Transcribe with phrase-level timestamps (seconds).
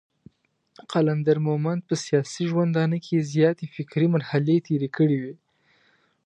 [0.91, 5.35] قلندر مومند په سياسي ژوندانه کې زياتې فکري مرحلې تېرې کړې وې.